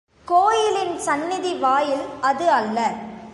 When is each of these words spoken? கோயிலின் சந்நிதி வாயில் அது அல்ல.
கோயிலின் 0.25 0.99
சந்நிதி 0.99 1.53
வாயில் 1.53 2.05
அது 2.21 2.51
அல்ல. 2.51 2.77